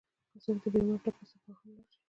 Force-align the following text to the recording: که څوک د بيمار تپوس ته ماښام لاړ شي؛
که 0.31 0.37
څوک 0.43 0.57
د 0.63 0.65
بيمار 0.73 0.99
تپوس 1.03 1.29
ته 1.31 1.37
ماښام 1.47 1.69
لاړ 1.75 1.85
شي؛ 1.91 1.97